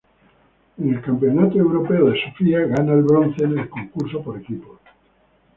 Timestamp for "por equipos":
4.23-4.79